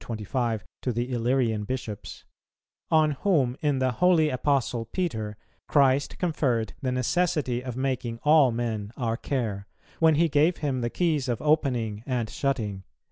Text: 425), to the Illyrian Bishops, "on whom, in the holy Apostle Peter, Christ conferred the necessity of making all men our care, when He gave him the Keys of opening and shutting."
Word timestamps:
425), 0.03 0.63
to 0.81 0.91
the 0.91 1.11
Illyrian 1.13 1.63
Bishops, 1.63 2.23
"on 2.89 3.11
whom, 3.11 3.55
in 3.61 3.77
the 3.77 3.91
holy 3.91 4.29
Apostle 4.29 4.85
Peter, 4.85 5.37
Christ 5.67 6.17
conferred 6.17 6.73
the 6.81 6.91
necessity 6.91 7.63
of 7.63 7.77
making 7.77 8.17
all 8.23 8.51
men 8.51 8.91
our 8.97 9.15
care, 9.15 9.67
when 9.99 10.15
He 10.15 10.27
gave 10.27 10.57
him 10.57 10.81
the 10.81 10.89
Keys 10.89 11.29
of 11.29 11.39
opening 11.39 12.01
and 12.07 12.31
shutting." 12.31 12.83